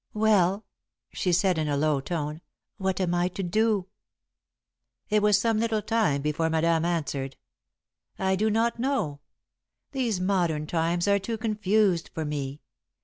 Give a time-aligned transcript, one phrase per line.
[0.15, 0.65] "Well,"
[1.13, 2.41] she said, in a low tone,
[2.77, 3.85] "what am I to do?"
[5.11, 7.37] It was some little time before Madame answered.
[8.17, 9.19] "I do not know.
[9.91, 12.61] These modern times are too confused for me.